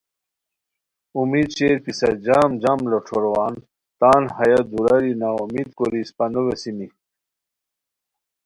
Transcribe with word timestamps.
امید 1.19 1.47
شیر 1.55 1.75
پِسہ 1.83 2.09
جم 2.25 2.51
جم 2.61 2.79
لوٹھوروان 2.89 3.53
تان 3.99 4.23
ہیہ 4.35 4.59
دُراری 4.69 5.13
نا 5.21 5.29
امید 5.43 5.69
کوری 5.77 6.01
اِسپہ 6.03 6.25
نو 6.31 6.41
ویسیمی 6.45 6.87